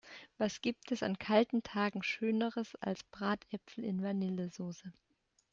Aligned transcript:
Was 0.39 0.61
gibt 0.61 0.91
es 0.91 1.03
an 1.03 1.19
kalten 1.19 1.61
Tagen 1.61 2.01
schöneres 2.01 2.73
als 2.81 3.03
Bratäpfel 3.03 3.83
in 3.83 4.01
Vanillesoße! 4.01 4.91